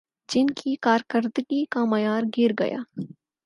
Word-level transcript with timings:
جن 0.29 0.47
کی 0.57 0.75
کارکردگی 0.81 1.63
کا 1.71 1.85
معیار 1.85 2.23
گرگیا 2.37 2.79